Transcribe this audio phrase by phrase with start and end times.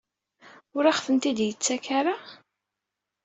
[0.75, 2.15] Ur aɣ-tent-id-yettak ara?